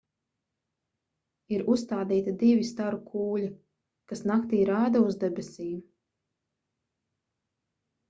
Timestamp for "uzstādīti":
1.73-2.33